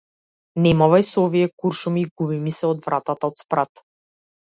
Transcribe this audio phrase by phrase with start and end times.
[0.65, 3.89] Не мавај со овие куршуми и губи ми се од вратата од спрат!